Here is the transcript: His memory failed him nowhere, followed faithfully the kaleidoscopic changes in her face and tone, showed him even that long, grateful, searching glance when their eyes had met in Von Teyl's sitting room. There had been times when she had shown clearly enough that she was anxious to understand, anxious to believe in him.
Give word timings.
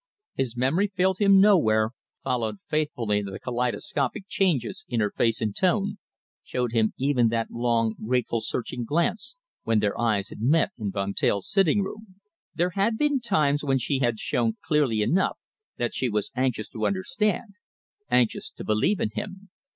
His 0.33 0.57
memory 0.57 0.87
failed 0.87 1.19
him 1.19 1.39
nowhere, 1.39 1.91
followed 2.23 2.55
faithfully 2.67 3.21
the 3.21 3.37
kaleidoscopic 3.39 4.23
changes 4.27 4.83
in 4.89 4.99
her 4.99 5.11
face 5.11 5.41
and 5.41 5.55
tone, 5.55 5.99
showed 6.41 6.71
him 6.71 6.93
even 6.97 7.27
that 7.27 7.51
long, 7.51 7.93
grateful, 8.03 8.41
searching 8.41 8.83
glance 8.83 9.35
when 9.61 9.77
their 9.77 9.95
eyes 10.01 10.29
had 10.29 10.41
met 10.41 10.71
in 10.79 10.89
Von 10.91 11.13
Teyl's 11.13 11.51
sitting 11.51 11.83
room. 11.83 12.19
There 12.55 12.71
had 12.71 12.97
been 12.97 13.19
times 13.19 13.63
when 13.63 13.77
she 13.77 13.99
had 13.99 14.17
shown 14.17 14.57
clearly 14.65 15.03
enough 15.03 15.37
that 15.77 15.93
she 15.93 16.09
was 16.09 16.31
anxious 16.35 16.67
to 16.69 16.87
understand, 16.87 17.53
anxious 18.09 18.49
to 18.53 18.63
believe 18.63 18.99
in 18.99 19.11
him. 19.11 19.49